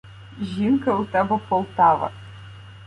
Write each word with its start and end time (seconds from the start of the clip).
Жінка 0.41 0.95
у 0.95 1.05
тебе— 1.05 1.39
Полтава. 1.49 2.11